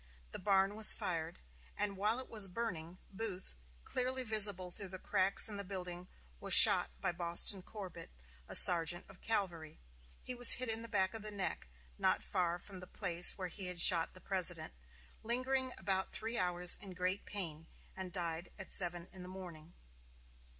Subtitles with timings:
[0.31, 1.37] The barn was fired,
[1.77, 6.07] and while it was burning, Booth, clearly visible through the cracks in the building,
[6.39, 8.09] was shot by Boston Corbett,
[8.47, 9.79] a sergeant of cavalry.
[10.23, 11.67] He was hit in the back of the neck,
[11.99, 14.73] not far from the place where he had shot the President,
[15.21, 19.75] lingered about three hours in great pain, and died at seven in the morning.